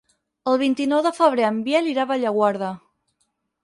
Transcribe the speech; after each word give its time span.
El 0.51 0.57
vint-i-nou 0.61 1.03
de 1.09 1.13
febrer 1.19 1.47
en 1.51 1.61
Biel 1.69 1.93
irà 1.95 2.09
a 2.09 2.15
Bellaguarda. 2.15 2.77